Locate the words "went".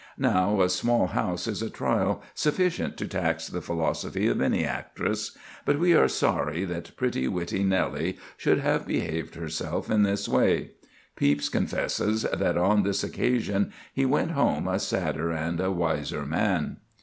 14.07-14.31